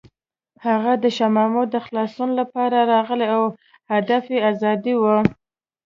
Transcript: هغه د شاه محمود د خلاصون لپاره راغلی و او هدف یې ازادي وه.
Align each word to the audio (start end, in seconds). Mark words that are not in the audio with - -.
هغه 0.65 0.93
د 1.03 1.05
شاه 1.17 1.33
محمود 1.35 1.67
د 1.71 1.77
خلاصون 1.85 2.29
لپاره 2.39 2.77
راغلی 2.93 3.27
و 3.29 3.33
او 3.37 3.43
هدف 3.91 4.23
یې 4.33 4.39
ازادي 4.51 4.95
وه. 5.01 5.17